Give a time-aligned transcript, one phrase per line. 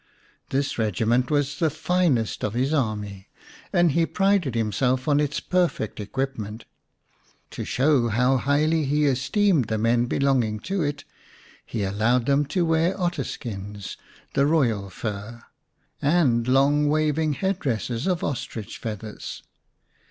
[0.49, 3.29] This regiment was the finest of his army,
[3.71, 6.65] and he prided himself on its perfect equipment.
[7.51, 10.81] To show how highly he 132 xi The Cock's Kraal esteemed the men belonging to
[10.81, 11.03] it,
[11.63, 13.95] he allowed them to wear otter skins,
[14.33, 15.43] the royal fur,
[16.01, 19.43] and long waving head dresses of ostrich feathers.